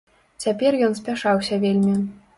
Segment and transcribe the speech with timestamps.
[0.45, 1.95] Цяпер ён спяшаўся вельмі.